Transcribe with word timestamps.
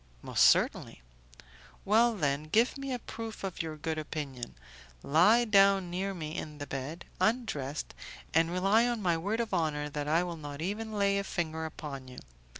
"Most 0.23 0.45
certainly." 0.47 1.03
"Well, 1.85 2.15
then, 2.15 2.45
give 2.45 2.75
me 2.75 2.91
a 2.91 2.97
proof 2.97 3.43
of 3.43 3.61
your 3.61 3.77
good 3.77 3.99
opinion; 3.99 4.55
lie 5.03 5.45
down 5.45 5.91
near 5.91 6.15
me 6.15 6.35
in 6.35 6.57
the 6.57 6.65
bed, 6.65 7.05
undressed, 7.19 7.93
and 8.33 8.49
rely 8.49 8.87
on 8.87 9.03
my 9.03 9.15
word 9.15 9.39
of 9.39 9.53
honour 9.53 9.89
that 9.89 10.07
I 10.07 10.23
will 10.23 10.37
not 10.37 10.59
even 10.59 10.91
lay 10.91 11.19
a 11.19 11.23
finger 11.23 11.65
upon 11.65 12.07
you. 12.07 12.17